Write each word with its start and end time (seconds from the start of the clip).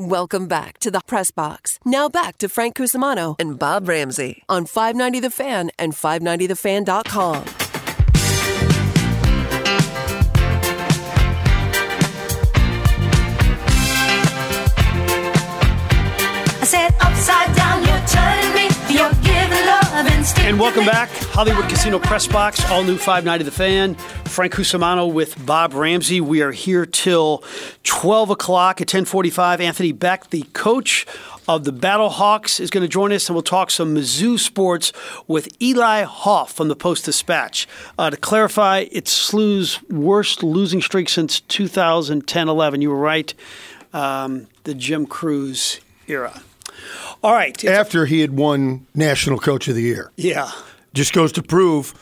Welcome 0.00 0.48
back 0.48 0.78
to 0.78 0.90
the 0.90 1.02
Press 1.06 1.30
Box. 1.30 1.78
Now 1.84 2.08
back 2.08 2.38
to 2.38 2.48
Frank 2.48 2.74
Cusimano 2.74 3.36
and 3.38 3.58
Bob 3.58 3.86
Ramsey 3.86 4.42
on 4.48 4.64
590 4.64 5.20
The 5.20 5.28
Fan 5.28 5.70
and 5.78 5.92
590thefan.com. 5.92 7.69
and 20.38 20.60
welcome 20.60 20.84
back, 20.84 21.08
Hollywood 21.10 21.68
Casino 21.68 21.98
Press 21.98 22.26
Box, 22.26 22.64
all 22.70 22.82
new 22.84 22.98
Five 22.98 23.24
Night 23.24 23.40
of 23.40 23.44
The 23.44 23.52
Fan. 23.52 23.94
Frank 24.26 24.52
Cusimano 24.52 25.10
with 25.10 25.44
Bob 25.46 25.72
Ramsey. 25.72 26.20
We 26.20 26.42
are 26.42 26.52
here 26.52 26.84
till 26.84 27.42
12 27.84 28.30
o'clock 28.30 28.80
at 28.80 28.86
1045. 28.88 29.60
Anthony 29.60 29.92
Becht, 29.92 30.30
the 30.30 30.42
coach 30.52 31.06
of 31.48 31.64
the 31.64 31.72
Battle 31.72 32.10
Hawks, 32.10 32.60
is 32.60 32.70
going 32.70 32.82
to 32.82 32.88
join 32.88 33.12
us, 33.12 33.28
and 33.28 33.34
we'll 33.34 33.42
talk 33.42 33.70
some 33.70 33.94
Mizzou 33.94 34.38
sports 34.38 34.92
with 35.26 35.48
Eli 35.62 36.02
Hoff 36.02 36.52
from 36.52 36.68
the 36.68 36.76
Post 36.76 37.06
Dispatch. 37.06 37.66
Uh, 37.98 38.10
to 38.10 38.16
clarify, 38.16 38.86
it's 38.92 39.12
SLU's 39.30 39.82
worst 39.90 40.42
losing 40.42 40.82
streak 40.82 41.08
since 41.08 41.40
2010-11. 41.42 42.82
You 42.82 42.90
were 42.90 42.96
right, 42.96 43.32
um, 43.92 44.48
the 44.64 44.74
Majerus 44.74 45.80
era. 46.06 46.42
All 47.22 47.32
right. 47.32 47.62
After 47.64 48.06
he 48.06 48.20
had 48.20 48.36
won 48.36 48.86
National 48.94 49.38
Coach 49.38 49.68
of 49.68 49.74
the 49.74 49.82
Year. 49.82 50.10
Yeah. 50.16 50.50
Just 50.94 51.12
goes 51.12 51.32
to 51.32 51.42
prove 51.42 51.94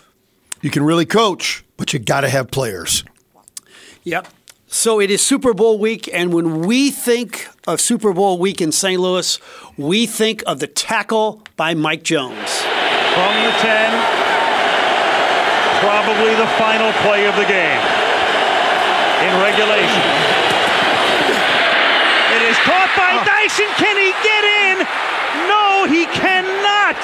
you 0.63 0.71
can 0.71 0.83
really 0.83 1.07
coach, 1.07 1.65
but 1.77 1.93
you 1.93 1.99
got 1.99 2.23
to 2.23 2.29
have 2.29 2.51
players. 2.51 3.05
Yep. 4.05 4.29
So 4.71 5.01
it 5.01 5.11
is 5.11 5.23
Super 5.23 5.55
Bowl 5.55 5.79
week, 5.79 6.11
and 6.13 6.33
when 6.33 6.61
we 6.61 6.91
think 6.91 7.49
of 7.67 7.81
Super 7.81 8.13
Bowl 8.13 8.39
week 8.39 8.61
in 8.61 8.71
St. 8.71 9.01
Louis, 9.01 9.39
we 9.79 10.07
think 10.07 10.43
of 10.47 10.61
the 10.61 10.67
tackle 10.67 11.43
by 11.57 11.73
Mike 11.75 12.03
Jones. 12.03 12.61
From 13.17 13.33
the 13.43 13.53
10, 13.65 13.91
probably 15.81 16.35
the 16.37 16.47
final 16.61 16.93
play 17.01 17.27
of 17.27 17.35
the 17.37 17.49
game 17.49 17.81
in 19.25 19.33
regulation. 19.41 20.05
It 22.37 22.43
is 22.45 22.59
caught 22.69 22.93
by 22.95 23.25
Dyson. 23.25 23.67
Can 23.81 23.97
he 23.97 24.13
get 24.21 24.43
in? 24.45 24.77
No, 25.49 25.78
he 25.89 26.05
cannot. 26.07 27.01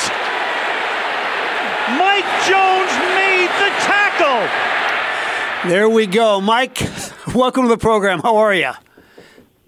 Mike 1.98 2.28
Jones 2.46 2.92
made 3.16 3.50
the 3.60 3.70
tackle. 3.80 5.70
There 5.70 5.88
we 5.88 6.06
go. 6.06 6.40
Mike, 6.40 6.78
welcome 7.34 7.62
to 7.62 7.68
the 7.68 7.78
program. 7.78 8.20
How 8.20 8.36
are 8.36 8.54
you? 8.54 8.72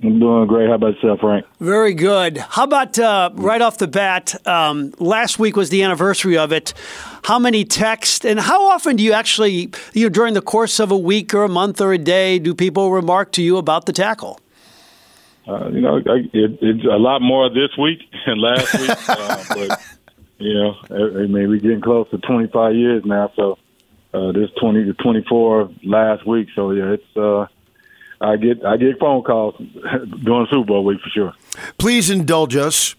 I'm 0.02 0.20
doing 0.20 0.46
great. 0.46 0.68
How 0.68 0.74
about 0.74 0.94
yourself, 0.96 1.20
Frank? 1.20 1.46
Very 1.58 1.94
good. 1.94 2.36
How 2.36 2.64
about 2.64 2.98
uh, 2.98 3.30
right 3.34 3.62
off 3.62 3.78
the 3.78 3.88
bat? 3.88 4.46
Um, 4.46 4.92
last 4.98 5.38
week 5.38 5.56
was 5.56 5.70
the 5.70 5.82
anniversary 5.82 6.36
of 6.36 6.52
it. 6.52 6.74
How 7.24 7.38
many 7.38 7.64
texts 7.64 8.24
and 8.24 8.38
how 8.38 8.66
often 8.66 8.96
do 8.96 9.02
you 9.02 9.12
actually, 9.14 9.70
you 9.94 10.04
know, 10.04 10.08
during 10.10 10.34
the 10.34 10.42
course 10.42 10.78
of 10.80 10.90
a 10.90 10.98
week 10.98 11.32
or 11.32 11.44
a 11.44 11.48
month 11.48 11.80
or 11.80 11.94
a 11.94 11.98
day, 11.98 12.38
do 12.38 12.54
people 12.54 12.92
remark 12.92 13.32
to 13.32 13.42
you 13.42 13.56
about 13.56 13.86
the 13.86 13.92
tackle? 13.92 14.38
Uh, 15.46 15.68
you 15.68 15.80
know, 15.80 15.98
I, 15.98 16.16
it, 16.32 16.58
it's 16.60 16.84
a 16.84 16.98
lot 16.98 17.22
more 17.22 17.48
this 17.48 17.76
week 17.78 18.00
than 18.26 18.38
last 18.38 18.78
week. 18.78 19.08
uh, 19.08 19.44
but 19.54 19.80
you 20.38 20.54
know, 20.54 20.74
I, 20.90 20.94
I 20.94 21.26
mean, 21.26 21.48
we're 21.48 21.60
getting 21.60 21.80
close 21.80 22.08
to 22.10 22.18
25 22.18 22.74
years 22.74 23.04
now. 23.04 23.32
So 23.36 23.58
uh, 24.12 24.32
this 24.32 24.50
20 24.60 24.84
to 24.86 24.94
24 24.94 25.70
last 25.84 26.26
week. 26.26 26.48
So 26.54 26.70
yeah, 26.72 26.92
it's. 26.92 27.16
Uh, 27.16 27.46
I 28.18 28.36
get 28.36 28.64
I 28.64 28.78
get 28.78 28.98
phone 28.98 29.22
calls 29.22 29.56
during 30.24 30.46
Super 30.50 30.64
Bowl 30.64 30.84
week 30.84 31.00
for 31.02 31.10
sure. 31.10 31.34
Please 31.78 32.08
indulge 32.08 32.56
us 32.56 32.96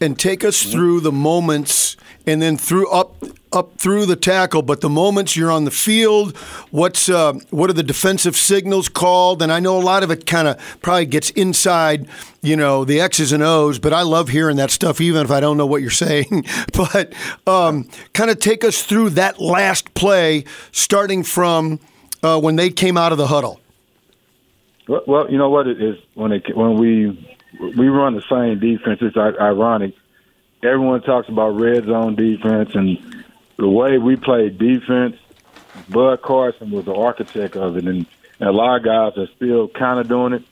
and 0.00 0.18
take 0.18 0.44
us 0.44 0.62
through 0.62 1.00
the 1.00 1.12
moments 1.12 1.96
and 2.26 2.40
then 2.40 2.56
through 2.56 2.88
up 2.90 3.16
up 3.52 3.76
through 3.78 4.06
the 4.06 4.16
tackle, 4.16 4.62
but 4.62 4.80
the 4.80 4.88
moments 4.88 5.36
you're 5.36 5.50
on 5.50 5.64
the 5.64 5.70
field, 5.70 6.36
what's 6.70 7.08
uh, 7.08 7.34
what 7.50 7.70
are 7.70 7.74
the 7.74 7.82
defensive 7.82 8.36
signals 8.36 8.88
called? 8.88 9.42
And 9.42 9.52
I 9.52 9.60
know 9.60 9.78
a 9.78 9.82
lot 9.82 10.02
of 10.02 10.10
it 10.10 10.26
kind 10.26 10.48
of 10.48 10.58
probably 10.80 11.06
gets 11.06 11.30
inside, 11.30 12.08
you 12.42 12.56
know, 12.56 12.84
the 12.84 13.00
X's 13.00 13.32
and 13.32 13.42
O's. 13.42 13.78
But 13.78 13.92
I 13.92 14.02
love 14.02 14.28
hearing 14.28 14.56
that 14.56 14.70
stuff, 14.70 15.00
even 15.00 15.24
if 15.24 15.30
I 15.30 15.40
don't 15.40 15.56
know 15.56 15.66
what 15.66 15.82
you're 15.82 15.90
saying. 15.90 16.44
but 16.74 17.12
um, 17.46 17.88
kind 18.12 18.30
of 18.30 18.38
take 18.38 18.64
us 18.64 18.82
through 18.82 19.10
that 19.10 19.40
last 19.40 19.94
play, 19.94 20.44
starting 20.72 21.22
from 21.22 21.80
uh, 22.22 22.40
when 22.40 22.56
they 22.56 22.70
came 22.70 22.96
out 22.96 23.12
of 23.12 23.18
the 23.18 23.26
huddle. 23.26 23.60
Well, 24.88 25.30
you 25.30 25.38
know 25.38 25.50
what 25.50 25.68
it 25.68 25.80
is 25.80 25.96
when 26.14 26.32
it 26.32 26.56
when 26.56 26.76
we 26.76 27.36
we 27.76 27.88
run 27.88 28.14
the 28.14 28.22
same 28.28 28.58
defense. 28.58 28.98
It's 29.02 29.16
ironic. 29.16 29.94
Everyone 30.62 31.00
talks 31.02 31.28
about 31.28 31.60
red 31.60 31.86
zone 31.86 32.16
defense 32.16 32.70
and 32.74 33.19
the 33.60 33.68
way 33.68 33.98
we 33.98 34.16
played 34.16 34.58
defense. 34.58 35.16
Bud 35.88 36.22
Carson 36.22 36.70
was 36.70 36.86
the 36.86 36.94
architect 36.94 37.56
of 37.56 37.76
it, 37.76 37.84
and, 37.84 38.06
and 38.40 38.48
a 38.48 38.52
lot 38.52 38.76
of 38.76 38.84
guys 38.84 39.16
are 39.16 39.28
still 39.36 39.68
kind 39.68 40.00
of 40.00 40.08
doing 40.08 40.32
it. 40.32 40.42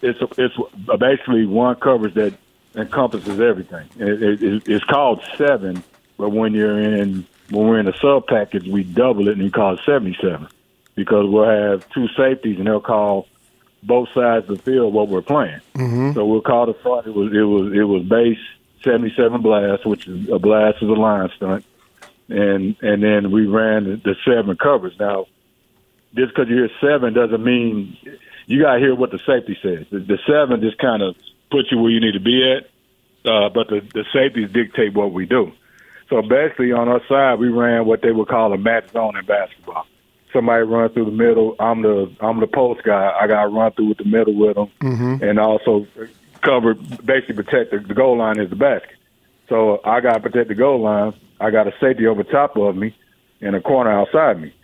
It's 0.00 0.18
it's 0.38 0.54
basically 0.98 1.46
one 1.46 1.76
coverage 1.76 2.14
that 2.14 2.34
encompasses 2.74 3.40
everything. 3.40 3.88
It, 3.98 4.42
it, 4.42 4.68
it's 4.68 4.84
called 4.84 5.22
seven, 5.36 5.82
but 6.16 6.30
when 6.30 6.54
you're 6.54 6.78
in 6.78 7.26
when 7.50 7.66
we're 7.66 7.78
in 7.80 7.88
a 7.88 7.96
sub 7.98 8.26
package, 8.26 8.66
we 8.66 8.84
double 8.84 9.28
it 9.28 9.32
and 9.32 9.42
we 9.42 9.50
call 9.50 9.74
it 9.74 9.80
seventy 9.84 10.16
seven 10.20 10.48
because 10.94 11.26
we'll 11.28 11.48
have 11.48 11.88
two 11.90 12.08
safeties 12.16 12.58
and 12.58 12.66
they'll 12.66 12.80
call 12.80 13.28
both 13.82 14.08
sides 14.14 14.48
of 14.48 14.58
the 14.58 14.62
field 14.62 14.92
what 14.92 15.08
we're 15.08 15.22
playing. 15.22 15.60
Mm-hmm. 15.74 16.12
So 16.12 16.24
we'll 16.24 16.40
call 16.42 16.66
the 16.66 16.74
front. 16.74 17.06
It 17.06 17.14
was 17.14 17.32
it 17.32 17.42
was 17.42 17.72
it 17.72 17.84
was 17.84 18.02
base 18.04 18.38
seventy 18.84 19.12
seven 19.16 19.42
blast, 19.42 19.86
which 19.86 20.06
is 20.06 20.28
a 20.28 20.38
blast 20.38 20.82
is 20.82 20.88
a 20.88 20.92
line 20.92 21.30
stunt, 21.36 21.64
and 22.28 22.76
and 22.80 23.02
then 23.02 23.30
we 23.30 23.46
ran 23.46 24.00
the, 24.04 24.14
seven 24.24 24.56
covers. 24.56 24.94
Now, 24.98 25.26
just 26.14 26.34
because 26.34 26.48
you 26.48 26.56
hear 26.56 26.70
seven 26.80 27.14
doesn't 27.14 27.42
mean 27.42 27.96
you 28.46 28.62
got 28.62 28.74
to 28.74 28.80
hear 28.80 28.94
what 28.94 29.10
the 29.10 29.18
safety 29.18 29.58
says. 29.62 29.86
The, 29.90 29.98
the 30.00 30.18
seven 30.26 30.60
just 30.60 30.78
kind 30.78 31.02
of 31.02 31.16
puts 31.50 31.70
you 31.70 31.78
where 31.78 31.90
you 31.90 32.00
need 32.00 32.12
to 32.12 32.20
be 32.20 32.42
at, 32.56 32.64
uh, 33.30 33.48
but 33.50 33.68
the, 33.68 33.80
the 33.94 34.04
safeties 34.12 34.50
dictate 34.52 34.94
what 34.94 35.12
we 35.12 35.26
do. 35.26 35.52
So 36.08 36.22
basically, 36.22 36.72
on 36.72 36.88
our 36.88 37.00
side, 37.08 37.38
we 37.40 37.48
ran 37.48 37.84
what 37.86 38.00
they 38.02 38.12
would 38.12 38.28
call 38.28 38.52
a 38.52 38.58
match 38.58 38.90
zone 38.92 39.16
in 39.16 39.24
basketball. 39.26 39.86
Somebody 40.32 40.62
run 40.64 40.88
through 40.90 41.06
the 41.06 41.10
middle. 41.10 41.56
I'm 41.58 41.82
the 41.82 42.14
I'm 42.20 42.40
the 42.40 42.46
post 42.46 42.82
guy. 42.84 43.12
I 43.20 43.26
got 43.26 43.42
to 43.44 43.48
run 43.48 43.72
through 43.72 43.88
with 43.88 43.98
the 43.98 44.04
middle 44.04 44.34
with 44.34 44.54
them, 44.56 44.70
Mm-hmm. 44.80 45.24
and 45.24 45.38
also 45.38 45.86
cover 46.42 46.74
basically 46.74 47.34
protect 47.42 47.70
the, 47.72 47.78
the 47.78 47.94
goal 47.94 48.18
line 48.18 48.38
is 48.38 48.50
the 48.50 48.56
basket. 48.56 48.96
So 49.48 49.80
I 49.84 50.00
got 50.00 50.14
to 50.14 50.20
protect 50.20 50.48
the 50.48 50.54
goal 50.54 50.80
line. 50.82 51.14
I 51.40 51.50
got 51.50 51.66
a 51.66 51.72
safety 51.80 52.06
over 52.06 52.22
top 52.22 52.56
of 52.56 52.76
me, 52.76 52.94
and 53.40 53.54
a 53.54 53.60
corner 53.60 53.90
outside 53.90 54.40
me. 54.40 54.54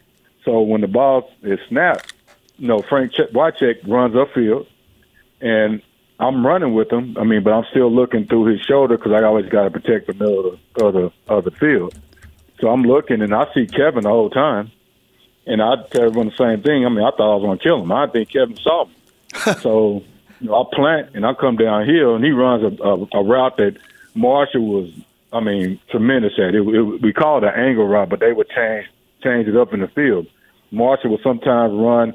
So 0.45 0.61
when 0.61 0.81
the 0.81 0.89
ball 0.89 1.31
is 1.43 1.59
snapped, 1.69 2.13
you 2.57 2.69
know 2.69 2.83
Frank 2.83 3.13
Ch- 3.13 3.33
Wycheck 3.33 3.87
runs 3.87 4.15
upfield, 4.15 4.67
and 5.41 5.83
I'm 6.19 6.47
running 6.47 6.75
with 6.75 6.91
him. 6.91 7.17
I 7.19 7.25
mean, 7.25 7.43
but 7.43 7.53
I'm 7.53 7.65
still 7.71 7.93
looking 7.93 8.27
through 8.27 8.47
his 8.47 8.61
shoulder 8.61 8.97
because 8.97 9.13
I 9.13 9.25
always 9.25 9.49
got 9.49 9.65
to 9.65 9.71
protect 9.71 10.07
the 10.07 10.15
middle 10.15 10.53
of 10.53 10.59
the, 10.75 10.85
of 10.85 10.95
the 10.95 11.13
of 11.29 11.45
the 11.45 11.51
field. 11.53 11.95
So 12.61 12.69
I'm 12.69 12.83
looking, 12.83 13.23
and 13.23 13.35
I 13.35 13.53
see 13.53 13.67
Kevin 13.67 14.05
the 14.05 14.09
whole 14.09 14.31
time, 14.31 14.71
and 15.47 15.61
I 15.61 15.75
tell 15.91 16.07
everyone 16.07 16.29
the 16.29 16.37
same 16.37 16.63
thing. 16.63 16.87
I 16.87 16.89
mean, 16.89 17.05
I 17.05 17.11
thought 17.11 17.33
I 17.33 17.37
was 17.37 17.43
going 17.43 17.59
to 17.59 17.63
kill 17.65 17.83
him. 17.83 17.91
I 17.91 18.07
think 18.07 18.31
Kevin 18.31 18.57
saw 18.57 18.85
me. 18.85 18.95
so 19.61 20.05
you 20.41 20.49
know, 20.49 20.63
I 20.63 20.75
plant 20.75 21.11
and 21.15 21.27
I 21.27 21.35
come 21.35 21.57
downhill, 21.57 22.15
and 22.15 22.25
he 22.25 22.31
runs 22.31 22.63
a, 22.63 22.83
a, 22.83 23.21
a 23.21 23.25
route 23.25 23.57
that 23.57 23.79
Marshall 24.15 24.65
was, 24.67 24.93
I 25.32 25.40
mean, 25.40 25.81
tremendous 25.90 26.32
at. 26.38 26.55
It, 26.55 26.62
it, 26.62 27.02
we 27.02 27.12
call 27.12 27.38
it 27.38 27.44
an 27.44 27.55
angle 27.55 27.87
route, 27.87 28.08
but 28.08 28.20
they 28.20 28.32
would 28.32 28.49
change 28.50 28.87
change 29.23 29.49
it 29.49 29.56
up 29.56 29.73
in 29.73 29.81
the 29.81 29.88
field. 29.88 30.26
Marshall 30.70 31.11
would 31.11 31.23
sometimes 31.23 31.73
run 31.75 32.14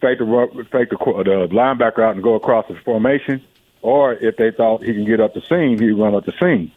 fake 0.00 0.18
the 0.18 0.66
fake 0.70 0.90
the, 0.90 0.96
the 0.96 1.48
linebacker 1.54 2.00
out 2.00 2.14
and 2.14 2.22
go 2.22 2.34
across 2.34 2.66
the 2.68 2.74
formation, 2.84 3.42
or 3.80 4.14
if 4.14 4.36
they 4.36 4.50
thought 4.50 4.82
he 4.82 4.92
can 4.92 5.04
get 5.04 5.20
up 5.20 5.34
the 5.34 5.40
seam, 5.48 5.78
he'd 5.78 5.92
run 5.92 6.14
up 6.14 6.26
the 6.26 6.32
seam. 6.40 6.72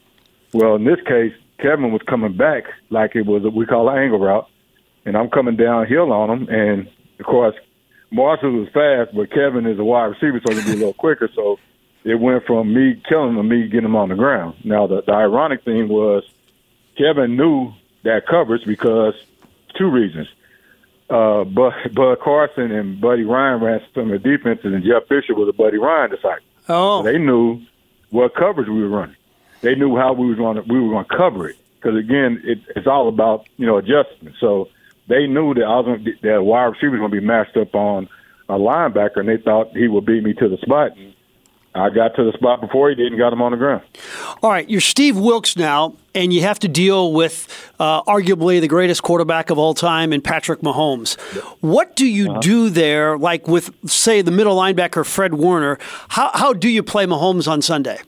Well, 0.54 0.76
in 0.76 0.86
this 0.86 1.02
case, 1.06 1.34
Kevin 1.60 1.92
was 1.92 2.02
coming 2.04 2.38
back 2.38 2.66
like 2.90 3.16
it 3.16 3.26
was 3.26 3.44
what 3.44 3.54
we 3.54 3.66
call 3.66 3.90
an 3.90 3.98
angle 3.98 4.20
route, 4.20 4.48
and 5.06 5.18
I'm 5.18 5.30
coming 5.30 5.56
downhill 5.56 6.14
on 6.14 6.30
him, 6.30 6.50
and 6.50 6.88
of 7.20 7.26
course, 7.26 7.56
Marshall 8.12 8.52
was 8.52 8.70
fast, 8.70 9.16
but 9.16 9.32
Kevin 9.32 9.66
is 9.66 9.80
a 9.80 9.84
wide 9.84 10.06
receiver, 10.06 10.40
so 10.46 10.54
he 10.54 10.62
can 10.62 10.72
be 10.72 10.78
a 10.78 10.80
little 10.80 10.94
quicker. 10.94 11.30
So 11.34 11.60
it 12.06 12.20
went 12.20 12.46
from 12.46 12.74
me 12.74 13.02
killing 13.10 13.32
him 13.32 13.36
to 13.38 13.44
me 13.44 13.68
getting 13.68 13.86
him 13.86 13.96
on 13.96 14.10
the 14.10 14.16
ground. 14.16 14.56
Now, 14.64 14.88
the, 14.88 15.02
the 15.02 15.12
ironic 15.12 15.64
thing 15.64 15.90
was 15.90 16.24
Kevin 16.98 17.36
knew 17.36 17.74
that 18.04 18.28
coverage 18.28 18.64
because 18.66 19.16
two 19.78 19.90
reasons. 19.90 20.28
Uh, 21.10 21.44
Bud, 21.44 21.74
Bud 21.94 22.20
Carson 22.20 22.72
and 22.72 23.02
Buddy 23.02 23.24
Ryan 23.24 23.62
ran 23.62 23.82
some 23.94 24.12
of 24.12 24.22
the 24.24 24.38
defenses, 24.38 24.74
and 24.74 24.84
Jeff 24.84 25.08
Fisher 25.08 25.36
was 25.36 25.50
a 25.50 25.54
Buddy 25.54 25.78
Ryan 25.78 26.12
disciple. 26.12 26.46
Oh, 26.70 27.00
So 27.00 27.12
they 27.12 27.18
knew 27.18 27.62
what 28.12 28.34
coverage 28.36 28.68
we 28.68 28.82
were 28.82 28.90
running. 28.90 29.16
They 29.62 29.76
knew 29.76 29.98
how 29.98 30.14
we 30.14 30.28
was 30.28 30.38
going 30.38 30.58
to 30.58 30.62
we 30.62 30.80
were 30.80 30.90
going 30.90 31.06
to 31.06 31.18
cover 31.18 31.50
it 31.50 31.58
because 31.76 31.98
again, 31.98 32.42
it, 32.44 32.60
it's 32.76 32.88
all 32.88 33.08
about 33.08 33.48
you 33.58 33.66
know 33.66 33.78
adjustment. 33.78 34.36
So 34.40 34.70
they 35.08 35.26
knew 35.26 35.56
that 35.56 35.64
I 35.64 35.80
was 35.80 35.86
gonna, 35.86 36.12
that 36.22 36.44
wide 36.44 36.66
receiver 36.66 36.92
was 36.92 37.00
going 37.00 37.12
to 37.12 37.20
be 37.22 37.26
matched 37.26 37.58
up 37.58 37.74
on 37.74 38.08
a 38.48 38.54
linebacker, 38.54 39.18
and 39.18 39.30
they 39.30 39.38
thought 39.38 39.76
he 39.76 39.88
would 39.88 40.06
beat 40.06 40.24
me 40.24 40.34
to 40.34 40.50
the 40.50 40.58
spot. 40.58 40.96
And 40.98 41.15
I 41.76 41.90
got 41.90 42.16
to 42.16 42.24
the 42.24 42.32
spot 42.32 42.62
before 42.62 42.88
he 42.90 42.96
did 42.96 43.08
and 43.08 43.18
got 43.18 43.34
him 43.34 43.42
on 43.42 43.52
the 43.52 43.58
ground. 43.58 43.84
All 44.42 44.50
right, 44.50 44.68
you're 44.70 44.80
Steve 44.80 45.18
Wilks 45.18 45.58
now, 45.58 45.94
and 46.14 46.32
you 46.32 46.42
have 46.42 46.58
to 46.60 46.70
deal 46.70 47.12
with 47.12 47.48
uh, 47.80 48.02
arguably 48.04 48.62
the 48.62 48.70
greatest 48.70 49.04
quarterback 49.04 49.50
of 49.50 49.58
all 49.58 49.74
time 49.74 50.14
in 50.14 50.22
Patrick 50.22 50.62
Mahomes. 50.62 51.20
What 51.60 51.98
do 51.98 52.08
you 52.08 52.40
do 52.40 52.70
there, 52.70 53.18
like 53.18 53.50
with, 53.50 53.72
say, 53.90 54.22
the 54.22 54.32
middle 54.32 54.56
linebacker 54.56 55.06
Fred 55.06 55.34
Warner? 55.34 55.78
How, 56.08 56.32
how 56.34 56.54
do 56.54 56.70
you 56.70 56.82
play 56.82 57.06
Mahomes 57.06 57.46
on 57.46 57.62
Sunday? 57.62 58.00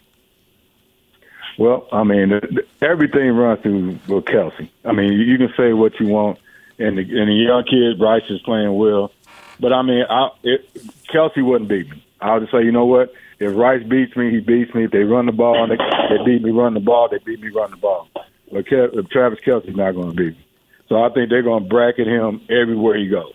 Well, 1.57 1.87
I 1.91 2.03
mean, 2.03 2.29
th- 2.29 2.49
th- 2.49 2.67
everything 2.81 3.31
runs 3.31 3.61
through 3.63 3.99
with 4.07 4.25
Kelce. 4.25 4.69
I 4.85 4.93
mean, 4.93 5.11
you 5.11 5.37
can 5.37 5.53
say 5.57 5.73
what 5.73 5.99
you 5.99 6.07
want, 6.07 6.39
and 6.79 6.97
the, 6.97 7.01
and 7.01 7.27
the 7.27 7.33
young 7.33 7.63
kid 7.65 7.99
Rice 7.99 8.29
is 8.29 8.39
playing 8.41 8.73
well, 8.75 9.11
but 9.59 9.73
I 9.73 9.81
mean, 9.81 10.05
I, 10.09 10.29
it, 10.43 10.73
Kelce 11.11 11.43
wouldn't 11.43 11.69
beat 11.69 11.89
me. 11.89 12.05
I'll 12.21 12.39
just 12.39 12.51
say, 12.51 12.63
you 12.63 12.71
know 12.71 12.85
what? 12.85 13.13
If 13.39 13.56
Rice 13.56 13.84
beats 13.88 14.16
me, 14.16 14.31
he 14.31 14.39
beats 14.39 14.74
me. 14.74 14.86
If 14.86 14.92
they 14.92 15.04
run 15.04 15.28
the 15.28 15.31
ball, 15.31 15.68
they, 15.68 15.78
they 15.78 16.24
beat 16.25 16.44
me 16.44 16.51
run 16.51 16.74
the 16.74 16.80
ball. 16.80 17.07
They 17.10 17.19
beat 17.19 17.39
me 17.39 17.50
run 17.50 17.72
the 17.72 17.78
ball. 17.78 18.10
But 18.51 18.66
Ke- 18.66 18.94
if 18.94 19.06
uh, 19.06 19.07
Travis 19.12 19.39
Kelce's 19.45 19.75
not 19.75 19.92
going 19.94 20.10
to 20.10 20.16
beat 20.16 20.38
me, 20.38 20.48
so 20.89 21.04
I 21.04 21.10
think 21.10 21.30
they're 21.30 21.44
going 21.44 21.63
to 21.63 21.69
bracket 21.69 22.07
him 22.07 22.42
everywhere 22.50 22.98
he 22.98 23.07
goes. 23.07 23.34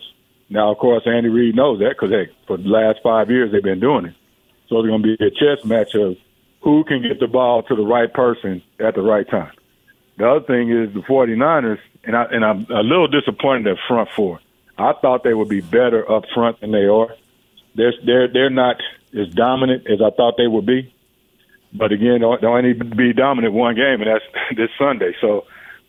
Now, 0.49 0.71
of 0.71 0.77
course, 0.77 1.03
Andy 1.05 1.29
Reid 1.29 1.55
knows 1.55 1.79
that 1.79 1.95
because 1.99 2.11
hey, 2.11 2.29
for 2.47 2.57
the 2.57 2.67
last 2.67 2.99
five 3.01 3.29
years 3.29 3.51
they've 3.51 3.63
been 3.63 3.79
doing 3.79 4.05
it. 4.05 4.15
So 4.67 4.79
it's 4.79 4.87
going 4.87 5.03
to 5.03 5.17
be 5.17 5.25
a 5.25 5.29
chess 5.29 5.63
match 5.63 5.95
of 5.95 6.17
who 6.61 6.83
can 6.83 7.01
get 7.01 7.19
the 7.19 7.27
ball 7.27 7.63
to 7.63 7.75
the 7.75 7.83
right 7.83 8.11
person 8.11 8.61
at 8.79 8.95
the 8.95 9.01
right 9.01 9.27
time. 9.29 9.51
The 10.17 10.27
other 10.29 10.45
thing 10.45 10.69
is 10.69 10.93
the 10.93 11.01
49ers, 11.01 11.79
and, 12.03 12.15
I, 12.15 12.23
and 12.25 12.45
I'm 12.45 12.67
a 12.69 12.81
little 12.81 13.07
disappointed 13.07 13.67
at 13.67 13.77
front 13.87 14.09
four. 14.15 14.39
I 14.77 14.93
thought 15.01 15.23
they 15.23 15.33
would 15.33 15.49
be 15.49 15.61
better 15.61 16.09
up 16.09 16.23
front 16.33 16.61
than 16.61 16.71
they 16.71 16.85
are. 16.85 17.09
They're, 17.75 17.93
they're, 18.05 18.27
they're 18.27 18.49
not 18.49 18.77
as 19.17 19.33
dominant 19.33 19.87
as 19.87 20.01
I 20.01 20.09
thought 20.15 20.35
they 20.37 20.47
would 20.47 20.65
be. 20.65 20.93
But 21.73 21.91
again, 21.91 22.21
they 22.21 22.47
only 22.47 22.73
need 22.73 22.79
to 22.79 22.85
be 22.85 23.13
dominant 23.13 23.53
one 23.53 23.75
game, 23.75 24.01
and 24.01 24.07
that's 24.07 24.25
this 24.57 24.69
Sunday. 24.77 25.15
So, 25.21 25.45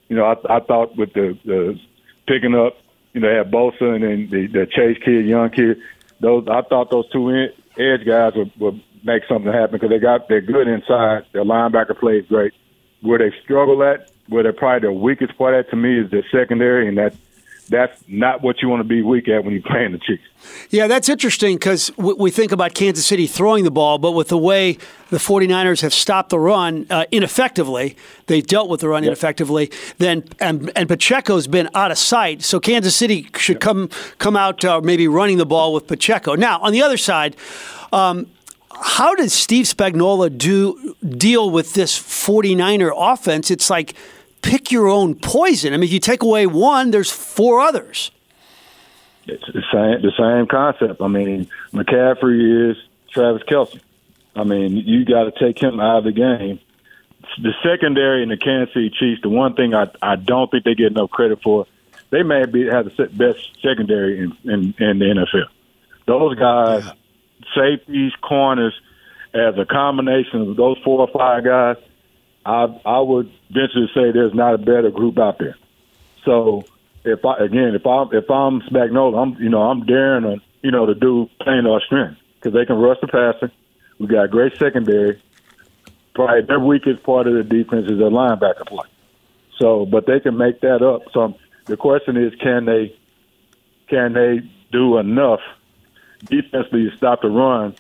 you 0.09 0.17
know, 0.17 0.25
I, 0.25 0.57
I 0.57 0.61
thought 0.61 0.97
with 0.97 1.13
the, 1.13 1.39
the 1.45 1.79
picking 2.27 2.55
up, 2.55 2.77
you 3.13 3.21
know, 3.21 3.29
they 3.29 3.37
had 3.37 3.51
Bosa 3.51 3.95
and 3.95 4.03
then 4.03 4.29
the, 4.31 4.47
the 4.47 4.67
Chase 4.67 4.99
kid, 5.05 5.27
young 5.27 5.51
kid. 5.51 5.79
Those 6.21 6.47
I 6.49 6.63
thought 6.63 6.91
those 6.91 7.09
two 7.11 7.29
in, 7.29 7.51
edge 7.77 8.07
guys 8.07 8.33
would, 8.35 8.53
would 8.59 8.83
make 9.05 9.23
something 9.29 9.53
happen 9.53 9.73
because 9.73 9.91
they 9.91 9.99
got 9.99 10.29
they're 10.29 10.41
good 10.41 10.69
inside. 10.69 11.27
Their 11.33 11.45
linebacker 11.45 11.99
plays 11.99 12.25
great. 12.27 12.53
Where 13.03 13.19
they 13.19 13.33
struggle 13.43 13.83
at, 13.83 14.11
where 14.29 14.43
they're 14.43 14.55
probably 14.55 14.81
their 14.81 14.93
weakest 14.93 15.37
part 15.37 15.55
at 15.55 15.71
to 15.71 15.77
me 15.77 16.01
is 16.01 16.11
their 16.11 16.25
secondary, 16.33 16.89
and 16.89 16.97
that 16.97 17.15
that's 17.69 17.99
not 18.07 18.43
what 18.43 18.61
you 18.63 18.69
want 18.69 18.81
to 18.81 18.89
be 18.89 19.03
weak 19.03 19.29
at 19.29 19.45
when 19.45 19.55
you're 19.55 19.63
playing 19.63 19.93
the 19.93 19.99
Chiefs. 19.99 20.23
Yeah, 20.71 20.87
that's 20.87 21.09
interesting 21.09 21.57
because 21.57 21.97
we 21.97 22.31
think 22.31 22.53
about 22.53 22.75
Kansas 22.75 23.07
City 23.07 23.27
throwing 23.27 23.65
the 23.65 23.71
ball, 23.71 23.99
but 23.99 24.13
with 24.13 24.29
the 24.29 24.39
way 24.39 24.79
the 25.11 25.17
49ers 25.17 25.81
have 25.81 25.95
stopped 25.95 26.31
the 26.31 26.39
run 26.39 26.87
uh, 26.91 27.07
ineffectively, 27.11 27.97
they 28.27 28.41
dealt 28.41 28.69
with 28.69 28.81
the 28.81 28.89
run 28.89 29.05
ineffectively, 29.05 29.71
then 29.99 30.25
and, 30.41 30.71
and 30.77 30.89
Pacheco's 30.89 31.47
been 31.47 31.69
out 31.75 31.91
of 31.91 31.99
sight. 31.99 32.43
So 32.43 32.61
Kansas 32.61 32.95
City 32.95 33.29
should 33.37 33.61
come 33.61 33.89
come 34.19 34.37
out 34.37 34.65
uh, 34.65 34.81
maybe 34.83 35.09
running 35.09 35.39
the 35.39 35.47
ball 35.47 35.73
with 35.73 35.87
Pacheco. 35.87 36.35
Now, 36.35 36.59
on 36.61 36.73
the 36.73 36.83
other 36.83 36.99
side, 36.99 37.37
um, 37.93 38.27
how 38.81 39.15
does 39.15 39.33
Steve 39.33 39.67
Spagnuolo 39.67 40.37
do 40.37 40.95
deal 41.03 41.49
with 41.51 41.75
this 41.75 41.99
49er 41.99 42.93
offense? 42.95 43.51
It's 43.51 43.71
like 43.71 43.95
pick 44.45 44.71
your 44.71 44.87
own 44.89 45.15
poison. 45.15 45.73
I 45.73 45.77
mean, 45.79 45.85
if 45.85 45.93
you 45.93 45.99
take 45.99 46.23
away 46.23 46.47
one, 46.47 46.91
there's 46.91 47.11
four 47.11 47.61
others. 47.61 48.11
It's 49.27 49.45
the 49.47 49.63
same 49.73 50.03
the 50.03 50.13
same 50.19 50.47
concept. 50.47 51.01
I 51.01 51.09
mean, 51.09 51.49
McCaffrey 51.73 52.71
is 52.71 52.77
Travis 53.11 53.43
Kelce. 53.45 53.81
I 54.37 54.45
mean, 54.45 54.77
you 54.77 55.05
got 55.05 55.25
to 55.25 55.33
take 55.33 55.59
him 55.59 55.81
out 55.81 55.99
of 55.99 56.05
the 56.05 56.13
game. 56.13 56.61
The 57.41 57.53
secondary 57.63 58.23
in 58.23 58.29
the 58.29 58.37
Kansas 58.37 58.75
City 58.75 58.91
Chiefs, 58.91 59.23
the 59.23 59.31
one 59.31 59.55
thing 59.55 59.75
I 59.75 59.89
I 60.03 60.17
don't 60.17 60.51
think 60.51 60.65
they 60.65 60.75
get 60.75 60.93
enough 60.93 61.11
credit 61.11 61.43
for, 61.43 61.67
they 62.11 62.23
may 62.23 62.45
be 62.45 62.67
have 62.67 62.85
the 62.85 63.09
best 63.13 63.51
secondary 63.63 64.19
in 64.19 64.37
in, 64.45 64.75
in 64.79 64.99
the 64.99 65.07
NFL. 65.07 65.49
Those 66.07 66.39
guys, 66.39 66.85
safeties, 67.57 68.13
corners, 68.21 68.79
as 69.33 69.57
a 69.57 69.65
combination 69.65 70.51
of 70.51 70.57
those 70.57 70.77
four 70.85 71.01
or 71.01 71.09
five 71.09 71.45
guys, 71.45 71.77
I 72.45 72.67
I 72.85 73.01
would 73.01 73.31
venture 73.51 73.87
to 73.87 73.89
say 73.95 74.13
there's 74.13 74.35
not 74.35 74.55
a 74.55 74.59
better 74.59 74.91
group 74.91 75.19
out 75.19 75.39
there. 75.39 75.57
So 76.25 76.65
if 77.05 77.25
I 77.25 77.45
again 77.45 77.75
if 77.75 77.87
I'm 77.87 78.09
if 78.13 78.31
I'm 78.31 78.61
Spagnuolo, 78.63 79.21
I'm 79.21 79.43
you 79.43 79.49
know 79.49 79.63
I'm 79.63 79.85
daring 79.87 80.23
to 80.25 80.37
you 80.63 80.71
know 80.71 80.87
to 80.87 80.95
do 80.95 81.29
playing 81.41 81.67
our 81.67 81.81
strength 81.81 82.21
because 82.35 82.53
they 82.53 82.67
can 82.67 82.77
rush 82.77 82.99
the 83.01 83.09
passer. 83.09 83.51
We 83.99 84.07
got 84.07 84.31
great 84.31 84.57
secondary. 84.59 85.23
Probably 86.15 86.43
their 86.43 86.61
weakest 86.61 87.03
part 87.03 87.27
of 87.27 87.35
the 87.35 87.43
defense 87.43 87.91
is 87.91 87.99
their 87.99 88.11
linebacker 88.11 88.67
play. 88.67 88.87
So, 89.59 89.87
but 89.87 90.07
they 90.07 90.21
can 90.21 90.37
make 90.37 90.61
that 90.61 90.83
up. 90.83 91.03
So 91.13 91.35
the 91.67 91.77
question 91.77 92.17
is, 92.17 92.35
can 92.37 92.65
they 92.65 92.97
can 93.89 94.13
they 94.13 94.41
do 94.73 94.99
enough 94.99 95.41
defensively 96.25 96.91
to 96.91 96.97
stop 96.97 97.23
the 97.23 97.29
run, 97.29 97.75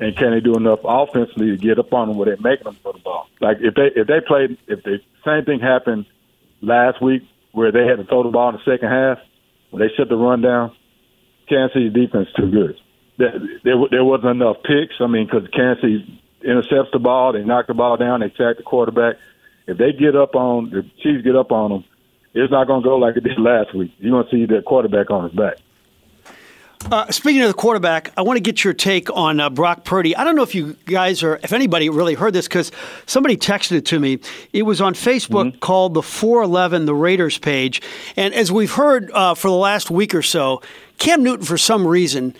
and 0.00 0.16
can 0.16 0.30
they 0.30 0.40
do 0.40 0.54
enough 0.54 0.80
offensively 0.84 1.50
to 1.50 1.56
get 1.56 1.78
up 1.78 1.92
on 1.92 2.08
them 2.08 2.16
where 2.16 2.26
they're 2.26 2.36
making 2.40 2.64
them 2.64 2.76
throw 2.82 2.92
the 2.92 2.98
ball? 2.98 3.28
Like 3.40 3.58
if 3.60 3.74
they 3.74 3.90
if 3.94 4.06
they 4.06 4.20
played 4.26 4.58
if 4.66 4.82
the 4.84 4.98
same 5.24 5.44
thing 5.44 5.60
happened 5.60 6.06
last 6.60 7.02
week 7.02 7.22
where 7.52 7.72
they 7.72 7.86
had 7.86 7.96
to 7.96 8.04
throw 8.04 8.22
the 8.22 8.30
ball 8.30 8.50
in 8.50 8.56
the 8.56 8.70
second 8.70 8.88
half 8.88 9.18
when 9.70 9.80
they 9.80 9.92
shut 9.96 10.08
the 10.08 10.16
run 10.16 10.40
down, 10.40 10.72
Kansas 11.48 11.74
City 11.74 11.90
defense 11.90 12.28
too 12.36 12.50
good. 12.50 12.76
There, 13.18 13.32
there, 13.64 13.74
there 13.90 14.04
wasn't 14.04 14.30
enough 14.30 14.58
picks. 14.62 14.94
I 15.00 15.06
mean, 15.06 15.26
because 15.26 15.48
Kansas 15.52 15.82
City 15.82 16.22
intercepts 16.42 16.90
the 16.92 16.98
ball, 16.98 17.32
they 17.32 17.42
knock 17.42 17.66
the 17.66 17.74
ball 17.74 17.96
down, 17.96 18.20
they 18.20 18.30
sack 18.36 18.56
the 18.56 18.62
quarterback. 18.64 19.16
If 19.66 19.76
they 19.76 19.92
get 19.92 20.16
up 20.16 20.34
on 20.34 20.70
the 20.70 20.82
Chiefs, 21.02 21.24
get 21.24 21.36
up 21.36 21.52
on 21.52 21.70
them, 21.70 21.84
it's 22.32 22.50
not 22.50 22.66
going 22.66 22.82
to 22.82 22.88
go 22.88 22.96
like 22.96 23.16
it 23.16 23.24
did 23.24 23.38
last 23.38 23.74
week. 23.74 23.92
You're 23.98 24.12
going 24.12 24.24
to 24.24 24.30
see 24.30 24.46
the 24.46 24.62
quarterback 24.62 25.10
on 25.10 25.24
his 25.24 25.32
back. 25.32 25.56
Uh, 26.90 27.10
speaking 27.10 27.42
of 27.42 27.48
the 27.48 27.54
quarterback, 27.54 28.12
I 28.16 28.22
want 28.22 28.38
to 28.38 28.40
get 28.40 28.64
your 28.64 28.72
take 28.72 29.14
on 29.14 29.40
uh, 29.40 29.50
Brock 29.50 29.84
Purdy. 29.84 30.16
I 30.16 30.24
don't 30.24 30.34
know 30.36 30.42
if 30.42 30.54
you 30.54 30.74
guys 30.86 31.22
or 31.22 31.38
if 31.42 31.52
anybody 31.52 31.90
really 31.90 32.14
heard 32.14 32.32
this 32.32 32.48
because 32.48 32.72
somebody 33.04 33.36
texted 33.36 33.72
it 33.72 33.86
to 33.86 34.00
me. 34.00 34.20
It 34.54 34.62
was 34.62 34.80
on 34.80 34.94
Facebook 34.94 35.60
called 35.60 35.92
the 35.92 36.00
411 36.00 36.86
The 36.86 36.94
Raiders 36.94 37.36
page. 37.36 37.82
And 38.16 38.32
as 38.32 38.50
we've 38.50 38.72
heard 38.72 39.10
uh, 39.10 39.34
for 39.34 39.48
the 39.48 39.54
last 39.54 39.90
week 39.90 40.14
or 40.14 40.22
so, 40.22 40.62
Cam 40.96 41.22
Newton, 41.22 41.44
for 41.44 41.58
some 41.58 41.86
reason, 41.86 42.34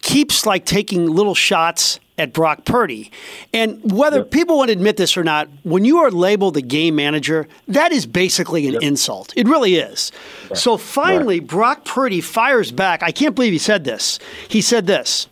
keeps 0.00 0.46
like 0.46 0.64
taking 0.64 1.06
little 1.06 1.34
shots 1.34 2.00
at 2.18 2.32
Brock 2.32 2.64
Purdy. 2.64 3.10
And 3.52 3.80
whether 3.92 4.22
people 4.22 4.58
want 4.58 4.68
to 4.68 4.72
admit 4.72 4.96
this 4.96 5.16
or 5.16 5.24
not, 5.24 5.48
when 5.62 5.84
you 5.84 5.98
are 5.98 6.10
labeled 6.10 6.56
a 6.56 6.62
game 6.62 6.94
manager, 6.94 7.48
that 7.68 7.92
is 7.92 8.06
basically 8.06 8.68
an 8.68 8.82
insult. 8.82 9.32
It 9.36 9.48
really 9.48 9.76
is. 9.76 10.12
So 10.54 10.76
finally, 10.76 11.40
Brock 11.40 11.84
Purdy 11.84 12.20
fires 12.20 12.70
back. 12.70 13.02
I 13.02 13.12
can't 13.12 13.34
believe 13.34 13.52
he 13.52 13.58
said 13.58 13.84
this. 13.84 14.18
He 14.48 14.60
said 14.60 14.86
this 14.86 15.26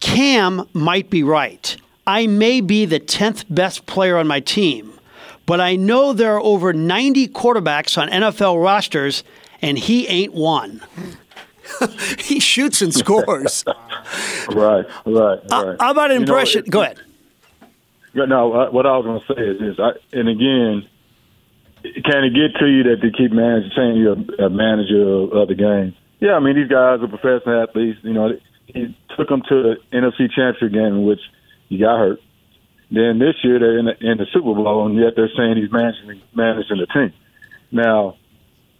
Cam 0.00 0.66
might 0.72 1.10
be 1.10 1.22
right. 1.22 1.76
I 2.06 2.26
may 2.26 2.62
be 2.62 2.86
the 2.86 3.00
10th 3.00 3.44
best 3.50 3.84
player 3.84 4.16
on 4.16 4.26
my 4.26 4.40
team, 4.40 4.98
but 5.44 5.60
I 5.60 5.76
know 5.76 6.12
there 6.12 6.34
are 6.34 6.40
over 6.40 6.72
90 6.72 7.28
quarterbacks 7.28 8.00
on 8.00 8.08
NFL 8.08 8.62
rosters, 8.62 9.24
and 9.60 9.78
he 9.78 10.06
ain't 10.06 10.32
one. 10.32 10.80
he 12.18 12.40
shoots 12.40 12.82
and 12.82 12.94
scores. 12.94 13.64
right, 14.48 14.84
right, 15.06 15.38
right. 15.50 15.76
How 15.80 15.90
about 15.90 16.10
an 16.10 16.20
You 16.20 16.26
know, 16.26 16.32
impression? 16.32 16.64
Go 16.68 16.82
ahead. 16.82 17.00
No, 18.14 18.52
uh, 18.52 18.70
what 18.70 18.86
I 18.86 18.96
was 18.96 19.04
going 19.04 19.20
to 19.20 19.34
say 19.34 19.48
is 19.48 19.60
this, 19.60 19.78
I, 19.78 19.92
and 20.18 20.28
again, 20.28 20.88
can 22.04 22.24
it 22.24 22.34
get 22.34 22.58
to 22.58 22.66
you 22.66 22.82
that 22.84 22.96
they 23.00 23.10
keep 23.10 23.30
managing, 23.32 23.70
saying 23.76 23.96
you're 23.96 24.16
a, 24.16 24.46
a 24.46 24.50
manager 24.50 25.02
of, 25.02 25.32
of 25.32 25.48
the 25.48 25.54
game? 25.54 25.94
Yeah, 26.20 26.32
I 26.32 26.40
mean 26.40 26.56
these 26.56 26.68
guys 26.68 27.00
are 27.00 27.08
professional 27.08 27.62
athletes. 27.62 28.00
You 28.02 28.12
know, 28.12 28.30
he 28.66 28.96
took 29.16 29.28
them 29.28 29.42
to 29.48 29.62
the 29.62 29.76
NFC 29.92 30.30
Championship 30.34 30.72
game 30.72 30.98
in 30.98 31.04
which 31.04 31.20
he 31.68 31.78
got 31.78 31.98
hurt. 31.98 32.20
Then 32.90 33.18
this 33.18 33.36
year 33.44 33.58
they're 33.58 33.78
in 33.78 33.84
the, 33.84 33.96
in 34.00 34.18
the 34.18 34.26
Super 34.32 34.54
Bowl, 34.54 34.86
and 34.86 34.96
yet 34.96 35.14
they're 35.14 35.30
saying 35.36 35.56
he's 35.56 35.70
managing 35.70 36.20
managing 36.34 36.78
the 36.78 36.86
team. 36.86 37.12
Now, 37.70 38.16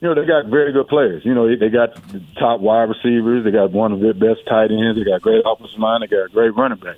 you 0.01 0.09
know 0.09 0.15
they 0.15 0.27
got 0.27 0.47
very 0.47 0.73
good 0.73 0.89
players. 0.89 1.25
You 1.25 1.35
know 1.35 1.49
they, 1.49 1.69
got 1.69 1.95
top 2.39 2.61
wide 2.61 2.89
receivers. 2.89 3.45
They 3.45 3.51
got 3.51 3.73
one 3.73 3.93
of 3.93 4.01
their 4.01 4.15
best 4.15 4.47
tight 4.47 4.71
ends. 4.71 4.99
They 4.99 5.05
got 5.05 5.23
great 5.23 5.43
offensive 5.45 5.79
line. 5.79 6.01
They 6.03 6.07
got 6.07 6.27
a 6.27 6.33
great 6.33 6.55
running 6.55 6.79
back. 6.79 6.97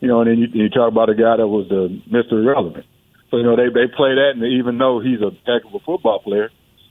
You 0.00 0.08
know, 0.08 0.20
and 0.20 0.30
then 0.30 0.38
you, 0.38 0.46
you 0.64 0.68
talk 0.70 0.90
about 0.90 1.10
a 1.10 1.14
guy 1.14 1.36
that 1.36 1.46
was 1.46 1.68
the 1.68 2.00
Mr. 2.08 2.32
Irrelevant. 2.32 2.86
So 3.30 3.36
you 3.36 3.42
know 3.42 3.56
they 3.56 3.68
they 3.68 3.86
play 3.92 4.16
that, 4.16 4.32
and 4.34 4.44
even 4.44 4.78
though 4.78 5.00
he's 5.00 5.20
a 5.20 5.30
heck 5.44 5.64
of 5.68 5.74
a 5.74 5.80
football 5.84 6.20
player, 6.20 6.50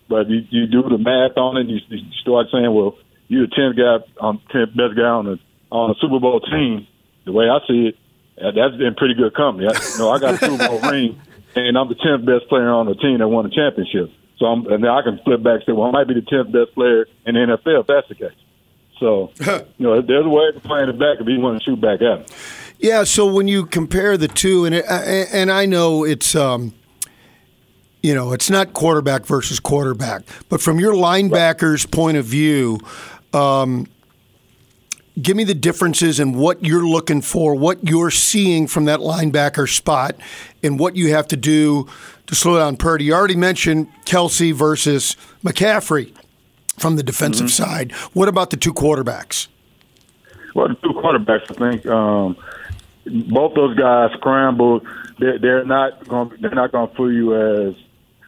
but 0.09 0.29
you, 0.29 0.45
you 0.49 0.67
do 0.67 0.83
the 0.83 0.97
math 0.97 1.37
on 1.37 1.57
it, 1.57 1.61
and 1.61 1.69
you, 1.69 1.79
you 1.89 2.11
start 2.21 2.47
saying, 2.51 2.71
well, 2.73 2.95
you're 3.27 3.47
the 3.47 3.53
tenth 3.55 3.75
guy, 3.75 3.97
um, 4.21 4.41
tenth 4.51 4.75
best 4.77 4.95
guy 4.95 5.09
on 5.09 5.25
the 5.25 5.39
on 5.71 5.89
the 5.89 5.95
Super 5.99 6.19
Bowl 6.19 6.39
team. 6.39 6.87
The 7.25 7.31
way 7.31 7.49
I 7.49 7.59
see 7.67 7.91
it, 7.91 7.95
that's 8.37 8.77
been 8.77 8.95
pretty 8.95 9.15
good 9.15 9.33
company. 9.33 9.67
I, 9.67 9.73
you 9.73 9.97
know, 9.97 10.11
I 10.11 10.19
got 10.19 10.35
a 10.35 10.37
Super 10.37 10.67
Bowl 10.67 10.79
ring, 10.91 11.19
and 11.55 11.77
I'm 11.77 11.89
the 11.89 11.97
tenth 11.97 12.25
best 12.25 12.47
player 12.47 12.69
on 12.69 12.85
the 12.85 12.95
team 12.95 13.17
that 13.19 13.27
won 13.27 13.49
the 13.49 13.51
championship. 13.51 14.13
So 14.39 14.45
I'm, 14.45 14.67
and 14.67 14.83
then 14.83 14.89
I 14.89 15.01
can 15.01 15.19
flip 15.23 15.43
back 15.43 15.55
and 15.55 15.63
say, 15.65 15.71
well, 15.71 15.87
I 15.87 15.91
might 15.91 16.07
be 16.07 16.13
the 16.13 16.21
tenth 16.21 16.51
best 16.51 16.73
player 16.75 17.07
in 17.25 17.35
the 17.35 17.39
NFL 17.39 17.81
if 17.81 17.87
that's 17.87 18.07
the 18.07 18.15
case. 18.15 18.31
So, 18.99 19.31
you 19.77 19.85
know, 19.85 20.01
there's 20.01 20.25
a 20.25 20.29
way 20.29 20.51
of 20.55 20.63
playing 20.63 20.89
it 20.89 20.99
back 20.99 21.19
if 21.19 21.27
you 21.27 21.39
want 21.39 21.59
to 21.59 21.63
shoot 21.63 21.79
back 21.81 22.01
at 22.01 22.19
him. 22.19 22.25
Yeah, 22.79 23.03
so 23.03 23.25
when 23.25 23.47
you 23.47 23.65
compare 23.65 24.17
the 24.17 24.27
two, 24.27 24.65
and 24.65 24.75
it, 24.75 24.85
and 24.87 25.51
I 25.51 25.65
know 25.65 26.03
it's 26.03 26.35
um, 26.35 26.75
you 28.03 28.13
know 28.13 28.33
it's 28.33 28.51
not 28.51 28.73
quarterback 28.73 29.25
versus 29.25 29.59
quarterback, 29.59 30.21
but 30.47 30.61
from 30.61 30.79
your 30.79 30.93
linebacker's 30.93 31.87
point 31.87 32.17
of 32.17 32.25
view, 32.25 32.79
um, 33.33 33.87
give 35.21 35.35
me 35.35 35.43
the 35.43 35.55
differences 35.55 36.19
in 36.19 36.33
what 36.33 36.63
you're 36.63 36.87
looking 36.87 37.21
for, 37.21 37.55
what 37.55 37.83
you're 37.83 38.11
seeing 38.11 38.67
from 38.67 38.85
that 38.85 38.99
linebacker 38.99 39.73
spot, 39.73 40.15
and 40.63 40.79
what 40.79 40.95
you 40.95 41.11
have 41.11 41.27
to 41.27 41.37
do 41.37 41.87
to 42.27 42.35
slow 42.35 42.57
down 42.59 42.77
Purdy. 42.77 43.05
You 43.05 43.13
already 43.13 43.35
mentioned 43.35 43.87
Kelce 44.05 44.53
versus 44.53 45.15
McCaffrey 45.43 46.13
from 46.77 46.95
the 46.95 47.03
defensive 47.03 47.49
side. 47.51 47.91
What 48.13 48.27
about 48.27 48.51
the 48.51 48.57
two 48.57 48.73
quarterbacks? 48.73 49.47
Well, 50.53 50.67
the 50.67 50.75
two 50.75 50.93
quarterbacks, 50.93 51.49
I 51.49 51.71
think, 51.71 51.85
um, 51.85 52.37
both 53.05 53.55
those 53.55 53.75
guys 53.77 54.11
scramble. 54.17 54.81
They're, 55.19 55.39
they're 55.39 55.65
not 55.65 56.07
going. 56.07 56.31
They're 56.39 56.51
not 56.51 56.71
going 56.71 56.89
to 56.89 56.95
fool 56.95 57.11
you 57.11 57.35
as 57.35 57.75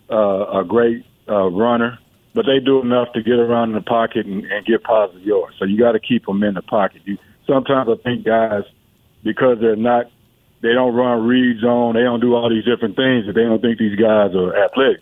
uh, 0.10 0.60
a 0.60 0.64
great 0.64 1.06
uh, 1.28 1.50
runner, 1.50 2.00
but 2.34 2.46
they 2.46 2.60
do 2.60 2.82
enough 2.82 3.12
to 3.14 3.24
get 3.24 3.40
around 3.40 3.70
in 3.70 3.76
the 3.76 3.82
pocket 3.82 4.26
and, 4.26 4.46
and 4.46 4.66
get 4.66 4.84
positive 4.84 5.24
yards. 5.24 5.56
So 5.58 5.66
you 5.66 5.78
got 5.78 5.94
to 5.94 6.00
keep 6.00 6.26
them 6.26 6.44
in 6.44 6.54
the 6.54 6.62
pocket. 6.62 7.02
You, 7.06 7.18
sometimes 7.48 7.90
I 7.90 7.96
think 8.04 8.26
guys, 8.26 8.64
because 9.24 9.60
they're 9.60 9.76
not, 9.76 10.06
they 10.62 10.74
don't 10.74 10.94
run 10.94 11.26
read 11.26 11.62
zone. 11.62 11.96
They 11.96 12.04
don't 12.04 12.20
do 12.20 12.36
all 12.36 12.50
these 12.50 12.66
different 12.66 12.96
things. 12.96 13.26
That 13.26 13.34
they 13.34 13.44
don't 13.44 13.62
think 13.62 13.80
these 13.80 13.98
guys 13.98 14.36
are 14.36 14.56
athletic. 14.56 15.02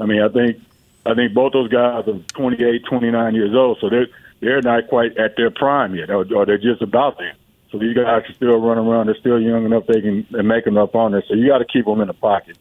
I 0.00 0.06
mean, 0.06 0.22
I 0.22 0.28
think 0.28 0.60
I 1.06 1.14
think 1.14 1.32
both 1.32 1.52
those 1.52 1.70
guys 1.70 2.06
are 2.06 2.18
28, 2.34 2.84
29 2.84 3.34
years 3.34 3.54
old, 3.54 3.78
so 3.80 3.88
they're 3.88 4.08
they're 4.40 4.62
not 4.62 4.88
quite 4.88 5.16
at 5.16 5.36
their 5.36 5.50
prime 5.50 5.94
yet, 5.94 6.10
or, 6.10 6.26
or 6.34 6.46
they're 6.46 6.58
just 6.58 6.82
about 6.82 7.18
there. 7.18 7.34
So 7.70 7.78
these 7.78 7.96
guys 7.96 8.22
can 8.24 8.34
still 8.34 8.58
run 8.58 8.78
around. 8.78 9.06
They're 9.06 9.16
still 9.16 9.40
young 9.40 9.64
enough 9.64 9.86
they 9.86 10.00
can 10.00 10.26
and 10.32 10.46
make 10.46 10.66
enough 10.66 10.94
on 10.94 11.12
there. 11.12 11.24
So 11.26 11.34
you 11.34 11.48
got 11.48 11.58
to 11.58 11.64
keep 11.64 11.86
them 11.86 12.00
in 12.00 12.08
the 12.08 12.14
pocket. 12.14 12.56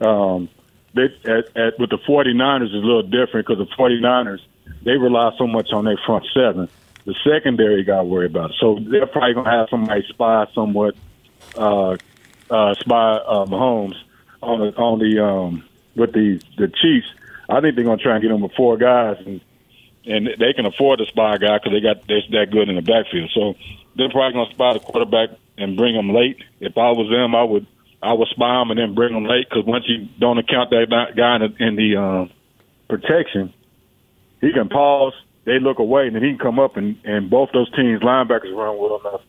Um, 0.00 0.48
they, 0.96 1.30
at, 1.30 1.56
at, 1.56 1.78
with 1.78 1.90
the 1.90 1.98
49ers 1.98 2.66
is 2.66 2.72
a 2.72 2.76
little 2.76 3.02
different 3.02 3.46
because 3.46 3.58
the 3.58 3.74
49ers 3.76 4.40
they 4.82 4.96
rely 4.96 5.32
so 5.38 5.46
much 5.46 5.72
on 5.72 5.84
their 5.84 5.98
front 6.04 6.26
seven. 6.34 6.68
The 7.04 7.14
secondary 7.24 7.84
got 7.84 7.98
to 7.98 8.04
worry 8.04 8.26
about 8.26 8.50
it. 8.50 8.56
So 8.60 8.78
they're 8.80 9.06
probably 9.06 9.34
to 9.44 9.50
have 9.50 9.68
somebody 9.70 10.04
spy 10.08 10.46
somewhat, 10.54 10.96
uh, 11.56 11.96
uh, 12.50 12.74
spy 12.74 13.12
uh, 13.12 13.46
Mahomes 13.46 13.94
on 14.42 14.60
the 14.60 14.76
on 14.76 14.98
the 14.98 15.24
um, 15.24 15.64
with 15.94 16.12
the 16.12 16.40
the 16.56 16.68
Chiefs. 16.68 17.06
I 17.48 17.60
think 17.60 17.76
they're 17.76 17.84
to 17.98 18.02
try 18.02 18.14
and 18.14 18.22
get 18.22 18.28
them 18.28 18.40
with 18.40 18.52
four 18.54 18.76
guys 18.76 19.18
and 19.24 19.40
and 20.04 20.28
they 20.38 20.52
can 20.52 20.66
afford 20.66 21.00
to 21.00 21.06
spy 21.06 21.34
a 21.34 21.38
guy 21.38 21.58
because 21.58 21.72
they 21.72 21.80
got 21.80 22.06
they're 22.06 22.22
that 22.30 22.50
good 22.50 22.68
in 22.68 22.76
the 22.76 22.82
backfield. 22.82 23.30
So 23.34 23.54
they're 23.96 24.10
probably 24.10 24.34
to 24.46 24.54
spy 24.54 24.72
the 24.74 24.80
quarterback 24.80 25.30
and 25.58 25.76
bring 25.76 25.94
him 25.94 26.10
late. 26.10 26.42
If 26.60 26.78
I 26.78 26.90
was 26.90 27.08
them, 27.10 27.34
I 27.34 27.42
would 27.42 27.66
I 28.06 28.12
would 28.12 28.28
spy 28.28 28.60
him 28.62 28.70
and 28.70 28.78
then 28.78 28.94
bring 28.94 29.14
him 29.14 29.24
late 29.24 29.48
because 29.48 29.64
once 29.64 29.84
you 29.88 30.08
don't 30.18 30.38
account 30.38 30.70
that 30.70 31.12
guy 31.16 31.36
in 31.36 31.42
the, 31.42 31.64
in 31.66 31.76
the 31.76 31.96
um, 31.96 32.30
protection, 32.88 33.52
he 34.40 34.52
can 34.52 34.68
pause. 34.68 35.12
They 35.44 35.60
look 35.60 35.78
away, 35.78 36.06
and 36.06 36.16
then 36.16 36.22
he 36.22 36.30
can 36.30 36.38
come 36.38 36.58
up 36.58 36.76
and 36.76 36.98
and 37.04 37.30
both 37.30 37.50
those 37.52 37.70
teams 37.70 38.00
linebackers 38.02 38.54
run 38.54 38.78
well 38.78 39.00
enough. 39.00 39.20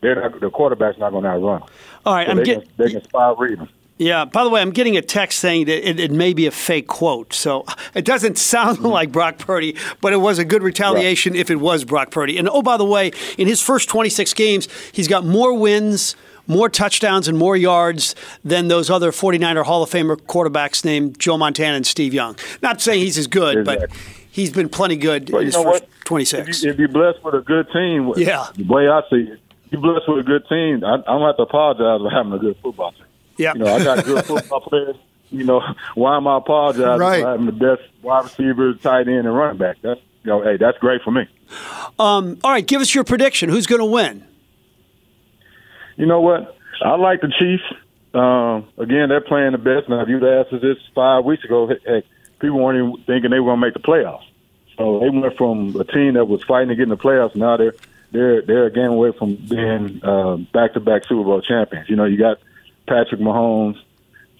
They're 0.00 0.14
not, 0.14 0.40
the 0.40 0.50
quarterback's 0.50 0.98
not 0.98 1.10
going 1.10 1.24
to 1.24 1.30
outrun. 1.30 1.62
All 2.06 2.14
right, 2.14 2.26
So 2.26 2.32
I'm 2.32 2.42
getting. 2.42 2.68
they 2.76 2.90
can 2.90 3.02
spy 3.02 3.34
read 3.36 3.58
him. 3.58 3.68
Yeah. 3.98 4.24
By 4.24 4.44
the 4.44 4.50
way, 4.50 4.60
I'm 4.60 4.70
getting 4.70 4.96
a 4.96 5.02
text 5.02 5.40
saying 5.40 5.66
that 5.66 5.88
it, 5.88 5.98
it 5.98 6.10
may 6.12 6.32
be 6.32 6.46
a 6.46 6.52
fake 6.52 6.86
quote, 6.86 7.32
so 7.32 7.64
it 7.94 8.04
doesn't 8.04 8.38
sound 8.52 8.80
like 8.80 9.10
Brock 9.12 9.38
Purdy, 9.38 9.76
but 10.00 10.12
it 10.12 10.18
was 10.18 10.38
a 10.38 10.44
good 10.44 10.62
retaliation 10.62 11.34
if 11.34 11.50
it 11.50 11.56
was 11.56 11.84
Brock 11.84 12.12
Purdy. 12.12 12.38
And 12.38 12.48
oh, 12.48 12.62
by 12.62 12.76
the 12.76 12.84
way, 12.84 13.10
in 13.36 13.48
his 13.48 13.60
first 13.60 13.88
26 13.88 14.32
games, 14.34 14.68
he's 14.92 15.08
got 15.08 15.24
more 15.24 15.52
wins, 15.52 16.14
more 16.48 16.68
touchdowns, 16.68 17.28
and 17.28 17.38
more 17.38 17.56
yards 17.56 18.14
than 18.42 18.66
those 18.68 18.90
other 18.90 19.12
49er 19.12 19.64
Hall 19.64 19.82
of 19.84 19.90
Famer 19.90 20.16
quarterbacks 20.16 20.84
named 20.84 21.18
Joe 21.20 21.38
Montana 21.38 21.76
and 21.76 21.86
Steve 21.86 22.12
Young. 22.14 22.36
Not 22.62 22.80
saying 22.80 23.00
he's 23.00 23.16
as 23.18 23.26
good, 23.28 23.64
but 23.64 23.90
he's 24.30 24.50
been 24.50 24.68
plenty 24.68 24.96
good 24.96 25.30
Well, 25.30 25.40
in 25.40 25.46
you 25.46 25.46
his 25.46 25.54
know 25.54 25.64
first 25.70 25.82
what? 25.84 25.90
26. 26.06 26.48
If, 26.48 26.64
you, 26.64 26.70
if 26.72 26.78
you're 26.78 26.88
blessed 26.88 27.22
with 27.22 27.34
a 27.34 27.40
good 27.42 27.66
team, 27.72 28.12
Yeah. 28.16 28.46
the 28.56 28.64
way 28.64 28.88
I 28.88 29.02
see 29.10 29.30
it, 29.30 29.40
you're 29.70 29.80
blessed 29.82 30.08
with 30.08 30.20
a 30.20 30.22
good 30.22 30.48
team. 30.48 30.82
I, 30.82 30.94
I 30.94 30.96
don't 31.02 31.22
have 31.26 31.36
to 31.36 31.42
apologize 31.42 32.00
for 32.00 32.10
having 32.10 32.32
a 32.32 32.38
good 32.38 32.56
football 32.62 32.92
team. 32.92 33.04
Yeah. 33.36 33.52
You 33.54 33.60
know, 33.60 33.74
I 33.74 33.84
got 33.84 34.04
good 34.04 34.24
football 34.26 34.62
players. 34.62 34.96
You 35.30 35.44
know, 35.44 35.60
why 35.94 36.16
am 36.16 36.26
I 36.26 36.38
apologizing 36.38 36.98
Right. 36.98 37.20
for 37.22 37.28
having 37.28 37.44
the 37.46 37.52
best 37.52 37.82
wide 38.00 38.24
receiver, 38.24 38.72
tight 38.72 39.08
end, 39.08 39.26
and 39.26 39.36
running 39.36 39.58
back? 39.58 39.76
That's 39.82 40.00
you 40.24 40.30
know, 40.30 40.42
hey, 40.42 40.56
that's 40.56 40.78
great 40.78 41.02
for 41.02 41.10
me. 41.10 41.28
Um, 41.98 42.38
all 42.42 42.50
right, 42.50 42.66
give 42.66 42.80
us 42.80 42.94
your 42.94 43.04
prediction. 43.04 43.48
Who's 43.50 43.66
going 43.66 43.80
to 43.80 43.84
win? 43.86 44.24
You 45.98 46.06
know 46.06 46.20
what? 46.20 46.56
I 46.80 46.94
like 46.94 47.20
the 47.20 47.28
Chiefs. 47.28 47.64
Um, 48.14 48.68
again, 48.78 49.08
they're 49.08 49.20
playing 49.20 49.52
the 49.52 49.58
best. 49.58 49.88
Now, 49.88 50.00
if 50.00 50.08
you'd 50.08 50.24
asked 50.24 50.52
us 50.52 50.62
this 50.62 50.78
five 50.94 51.24
weeks 51.24 51.44
ago, 51.44 51.66
heck, 51.66 52.04
people 52.38 52.62
weren't 52.62 52.78
even 52.78 53.04
thinking 53.04 53.30
they 53.30 53.40
were 53.40 53.50
going 53.50 53.60
to 53.60 53.66
make 53.66 53.74
the 53.74 53.80
playoffs. 53.80 54.24
So 54.76 55.00
they 55.00 55.10
went 55.10 55.36
from 55.36 55.74
a 55.74 55.84
team 55.84 56.14
that 56.14 56.26
was 56.26 56.44
fighting 56.44 56.68
to 56.68 56.76
get 56.76 56.84
in 56.84 56.88
the 56.90 56.96
playoffs. 56.96 57.34
Now 57.34 57.56
they're 57.56 57.74
they're 58.12 58.42
they're 58.42 58.66
a 58.66 58.72
game 58.72 58.92
away 58.92 59.10
from 59.10 59.34
being 59.34 60.00
uh, 60.04 60.36
back-to-back 60.36 61.04
Super 61.04 61.24
Bowl 61.24 61.42
champions. 61.42 61.90
You 61.90 61.96
know, 61.96 62.04
you 62.04 62.16
got 62.16 62.38
Patrick 62.86 63.20
Mahomes, 63.20 63.76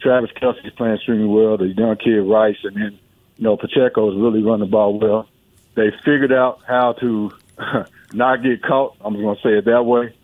Travis 0.00 0.30
Kelce's 0.40 0.72
playing 0.76 0.94
extremely 0.94 1.26
well. 1.26 1.56
The 1.56 1.66
young 1.66 1.96
kid 1.96 2.20
Rice, 2.20 2.58
and 2.62 2.76
then 2.76 2.98
you 3.36 3.44
know 3.44 3.56
Pacheco 3.56 4.12
is 4.12 4.16
really 4.16 4.44
running 4.44 4.60
the 4.60 4.70
ball 4.70 4.96
well. 4.96 5.28
They 5.74 5.90
figured 6.04 6.32
out 6.32 6.60
how 6.68 6.92
to 7.00 7.32
not 8.12 8.44
get 8.44 8.62
caught. 8.62 8.96
I'm 9.00 9.14
just 9.14 9.22
going 9.24 9.36
to 9.36 9.42
say 9.42 9.58
it 9.58 9.64
that 9.64 9.84
way 9.84 10.14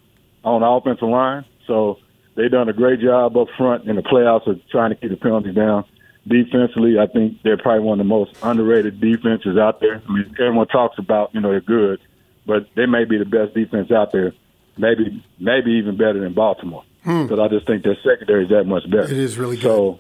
on 0.45 0.61
the 0.61 0.67
offensive 0.67 1.09
line. 1.09 1.45
So 1.67 1.99
they 2.37 2.49
done 2.49 2.69
a 2.69 2.73
great 2.73 3.01
job 3.01 3.37
up 3.37 3.49
front 3.57 3.89
in 3.89 3.97
the 3.97 4.03
playoffs 4.03 4.47
of 4.47 4.61
trying 4.71 4.91
to 4.91 4.97
keep 4.97 5.11
the 5.11 5.17
penalties 5.17 5.55
down. 5.55 5.85
Defensively, 6.27 6.99
I 6.99 7.07
think 7.07 7.43
they're 7.43 7.59
probably 7.59 7.81
one 7.85 8.01
of 8.01 8.05
the 8.07 8.09
most 8.09 8.35
underrated 8.43 9.01
defenses 9.01 9.59
out 9.59 9.81
there. 9.81 10.01
I 10.09 10.13
mean, 10.13 10.35
everyone 10.41 10.67
talks 10.69 10.99
about 10.99 11.35
you 11.35 11.41
know 11.41 11.51
they're 11.51 11.61
good, 11.61 12.01
but 12.47 12.69
they 12.77 12.87
may 12.87 13.05
be 13.05 13.19
the 13.19 13.27
best 13.27 13.55
defense 13.55 13.91
out 13.91 14.11
there. 14.13 14.33
Maybe 14.79 15.23
maybe 15.39 15.73
even 15.73 15.97
better 15.97 16.21
than 16.21 16.33
Baltimore 16.33 16.83
Hmm. 17.05 17.25
because 17.25 17.39
I 17.39 17.49
just 17.49 17.67
think 17.67 17.85
their 17.85 17.97
secondary 18.03 18.45
is 18.45 18.51
that 18.51 18.65
much 18.65 18.85
better. 18.91 19.05
It 19.05 19.13
is 19.13 19.37
really 19.37 19.57
good. 19.57 19.63
So, 19.65 19.99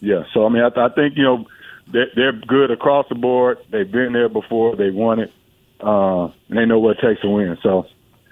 yeah. 0.00 0.22
So 0.32 0.46
I 0.46 0.48
mean, 0.48 0.62
I, 0.62 0.68
I 0.68 0.88
think 0.90 1.16
you 1.16 1.24
know 1.24 1.44
they're, 1.92 2.06
they're 2.14 2.32
good 2.32 2.70
across 2.70 3.06
the 3.08 3.16
board. 3.16 3.58
They've 3.70 3.90
been 3.90 4.12
there 4.12 4.28
before. 4.28 4.76
They 4.76 4.90
won 4.90 5.18
it, 5.18 5.32
uh, 5.80 6.26
and 6.48 6.56
they 6.58 6.64
know 6.66 6.78
what 6.78 6.98
it 6.98 7.06
takes 7.06 7.20
to 7.22 7.28
win. 7.28 7.58
So 7.64 7.86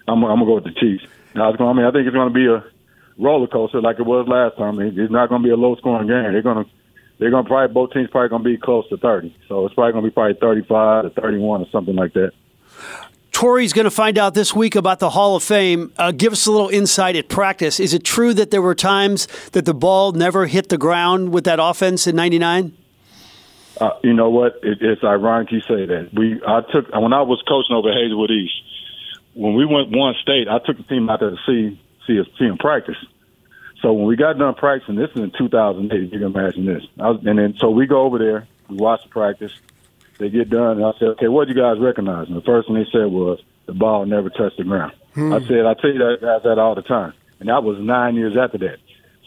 I'm, 0.06 0.22
I'm 0.24 0.38
gonna 0.38 0.46
go 0.46 0.54
with 0.54 0.64
the 0.64 0.72
Chiefs. 0.80 1.04
Now, 1.34 1.52
I 1.52 1.72
mean, 1.72 1.84
I 1.84 1.90
think 1.90 2.06
it's 2.06 2.14
going 2.14 2.32
to 2.32 2.34
be 2.34 2.46
a 2.46 2.64
roller 3.18 3.46
coaster 3.46 3.80
like 3.80 3.98
it 3.98 4.06
was 4.06 4.26
last 4.28 4.56
time. 4.56 4.80
It's 4.80 5.12
not 5.12 5.28
going 5.28 5.42
to 5.42 5.46
be 5.46 5.52
a 5.52 5.56
low 5.56 5.76
scoring 5.76 6.08
game. 6.08 6.32
They're 6.32 6.42
going 6.42 6.64
to 6.64 6.70
they're 7.18 7.30
going 7.30 7.44
to 7.44 7.48
probably 7.48 7.72
both 7.74 7.92
teams 7.92 8.08
probably 8.10 8.30
going 8.30 8.42
to 8.42 8.48
be 8.48 8.56
close 8.56 8.88
to 8.88 8.96
30. 8.96 9.36
So 9.46 9.66
it's 9.66 9.74
probably 9.74 9.92
going 9.92 10.04
to 10.04 10.10
be 10.10 10.14
probably 10.14 10.38
35 10.40 11.04
to 11.04 11.20
31 11.20 11.60
or 11.60 11.66
something 11.70 11.94
like 11.94 12.14
that. 12.14 12.32
Torry's 13.30 13.74
going 13.74 13.84
to 13.84 13.90
find 13.90 14.18
out 14.18 14.34
this 14.34 14.54
week 14.54 14.74
about 14.74 15.00
the 15.00 15.10
Hall 15.10 15.36
of 15.36 15.42
Fame. 15.42 15.92
Uh, 15.98 16.12
give 16.12 16.32
us 16.32 16.46
a 16.46 16.50
little 16.50 16.70
insight 16.70 17.16
at 17.16 17.28
practice. 17.28 17.78
Is 17.78 17.92
it 17.92 18.04
true 18.04 18.32
that 18.34 18.50
there 18.50 18.62
were 18.62 18.74
times 18.74 19.28
that 19.52 19.66
the 19.66 19.74
ball 19.74 20.12
never 20.12 20.46
hit 20.46 20.70
the 20.70 20.78
ground 20.78 21.32
with 21.32 21.44
that 21.44 21.58
offense 21.60 22.06
in 22.06 22.16
'99? 22.16 22.74
uh, 23.80 23.90
you 24.02 24.12
know 24.12 24.28
what? 24.28 24.60
It, 24.62 24.78
it's 24.80 25.02
ironic 25.02 25.50
you 25.52 25.60
say 25.60 25.86
that. 25.86 26.10
We 26.12 26.40
I 26.46 26.60
took 26.70 26.92
when 26.92 27.12
I 27.12 27.22
was 27.22 27.42
coaching 27.48 27.74
over 27.74 27.90
Hazelwood 27.90 28.30
East. 28.30 28.54
When 29.40 29.54
we 29.54 29.64
went 29.64 29.96
one 29.96 30.14
state, 30.20 30.48
I 30.48 30.58
took 30.58 30.76
the 30.76 30.82
team 30.82 31.08
out 31.08 31.20
there 31.20 31.30
to 31.30 31.38
see 31.46 31.80
see 32.06 32.20
us 32.20 32.26
see 32.38 32.46
them 32.46 32.58
practice. 32.58 32.98
So 33.80 33.94
when 33.94 34.04
we 34.04 34.14
got 34.14 34.36
done 34.36 34.52
practicing, 34.54 34.96
this 34.96 35.08
is 35.12 35.16
in 35.16 35.30
2008. 35.30 35.98
You 35.98 36.08
can 36.10 36.22
imagine 36.24 36.66
this. 36.66 36.84
I 36.98 37.08
was, 37.08 37.24
and 37.24 37.38
then 37.38 37.54
so 37.58 37.70
we 37.70 37.86
go 37.86 38.02
over 38.02 38.18
there, 38.18 38.46
we 38.68 38.76
watch 38.76 39.02
the 39.02 39.08
practice. 39.08 39.52
They 40.18 40.28
get 40.28 40.50
done, 40.50 40.76
and 40.76 40.84
I 40.84 40.92
said, 40.98 41.08
"Okay, 41.16 41.28
what 41.28 41.48
do 41.48 41.54
you 41.54 41.58
guys 41.58 41.78
recognize?" 41.78 42.28
And 42.28 42.36
the 42.36 42.42
first 42.42 42.68
thing 42.68 42.76
they 42.76 42.84
said 42.92 43.06
was, 43.06 43.40
"The 43.64 43.72
ball 43.72 44.04
never 44.04 44.28
touched 44.28 44.58
the 44.58 44.64
ground." 44.64 44.92
Hmm. 45.14 45.32
I 45.32 45.40
said, 45.40 45.64
"I 45.64 45.72
tell 45.72 45.90
you 45.90 46.00
that 46.00 46.18
guys 46.20 46.42
that 46.42 46.58
all 46.58 46.74
the 46.74 46.82
time," 46.82 47.14
and 47.38 47.48
that 47.48 47.64
was 47.64 47.78
nine 47.78 48.16
years 48.16 48.36
after 48.36 48.58
that. 48.58 48.76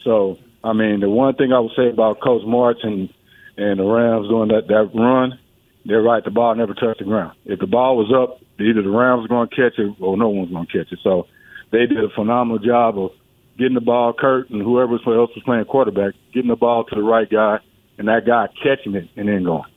So 0.04 0.38
I 0.62 0.74
mean, 0.74 1.00
the 1.00 1.10
one 1.10 1.34
thing 1.34 1.52
I 1.52 1.58
would 1.58 1.74
say 1.74 1.88
about 1.88 2.20
Coach 2.20 2.42
Martz 2.42 2.84
and 2.86 3.08
and 3.56 3.80
the 3.80 3.84
Rams 3.84 4.28
doing 4.28 4.50
that 4.50 4.68
that 4.68 4.90
run, 4.94 5.40
they're 5.84 6.02
right. 6.02 6.22
The 6.22 6.30
ball 6.30 6.54
never 6.54 6.74
touched 6.74 7.00
the 7.00 7.04
ground. 7.04 7.32
If 7.44 7.58
the 7.58 7.66
ball 7.66 7.96
was 7.96 8.12
up, 8.12 8.38
either 8.58 8.82
the 8.82 8.90
Rams 8.90 9.24
are 9.24 9.28
going 9.28 9.48
to 9.48 9.54
catch 9.54 9.78
it 9.78 9.94
or 10.00 10.16
no 10.16 10.28
one's 10.28 10.50
going 10.50 10.66
to 10.66 10.72
catch 10.72 10.92
it. 10.92 10.98
So 11.02 11.26
they 11.70 11.86
did 11.86 12.02
a 12.02 12.08
phenomenal 12.10 12.58
job 12.58 12.98
of 12.98 13.10
getting 13.58 13.74
the 13.74 13.80
ball, 13.80 14.12
Kurt 14.12 14.50
and 14.50 14.62
whoever 14.62 14.94
else 14.94 15.30
was 15.34 15.42
playing 15.44 15.64
quarterback, 15.64 16.14
getting 16.32 16.50
the 16.50 16.56
ball 16.56 16.84
to 16.84 16.94
the 16.94 17.02
right 17.02 17.28
guy, 17.28 17.58
and 17.98 18.08
that 18.08 18.26
guy 18.26 18.48
catching 18.62 18.94
it 18.94 19.08
and 19.16 19.28
then 19.28 19.44
going. 19.44 19.70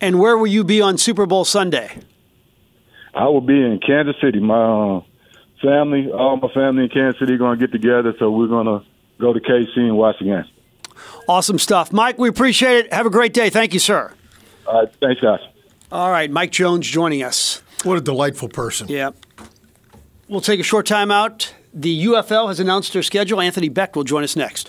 And 0.00 0.18
where 0.18 0.36
will 0.36 0.46
you 0.46 0.64
be 0.64 0.80
on 0.80 0.98
Super 0.98 1.26
Bowl 1.26 1.44
Sunday? 1.44 1.98
I 3.14 3.24
will 3.28 3.40
be 3.40 3.54
in 3.54 3.80
Kansas 3.84 4.16
City. 4.20 4.40
My 4.40 4.96
uh, 4.96 5.00
family, 5.62 6.10
all 6.10 6.36
my 6.36 6.48
family 6.48 6.84
in 6.84 6.88
Kansas 6.90 7.18
City, 7.20 7.36
going 7.36 7.58
to 7.58 7.66
get 7.66 7.72
together. 7.72 8.12
So 8.18 8.30
we're 8.30 8.48
going 8.48 8.66
to 8.66 8.84
go 9.20 9.32
to 9.32 9.40
KC 9.40 9.76
and 9.76 9.96
watch 9.96 10.16
the 10.18 10.26
game. 10.26 10.44
Awesome 11.28 11.58
stuff. 11.58 11.92
Mike, 11.92 12.18
we 12.18 12.28
appreciate 12.28 12.86
it. 12.86 12.92
Have 12.92 13.06
a 13.06 13.10
great 13.10 13.32
day. 13.32 13.50
Thank 13.50 13.72
you, 13.72 13.80
sir. 13.80 14.12
All 14.66 14.82
right, 14.82 14.92
thanks, 15.00 15.20
guys. 15.20 15.40
All 15.92 16.10
right, 16.10 16.30
Mike 16.30 16.50
Jones 16.50 16.88
joining 16.88 17.22
us. 17.22 17.62
What 17.84 17.98
a 17.98 18.00
delightful 18.00 18.48
person. 18.48 18.88
Yeah. 18.88 19.10
We'll 20.28 20.40
take 20.40 20.58
a 20.58 20.64
short 20.64 20.86
time 20.86 21.10
out. 21.10 21.54
The 21.74 22.06
UFL 22.06 22.48
has 22.48 22.58
announced 22.60 22.92
their 22.92 23.02
schedule. 23.02 23.40
Anthony 23.40 23.68
Becht 23.68 23.94
will 23.94 24.04
join 24.04 24.24
us 24.24 24.36
next. 24.36 24.62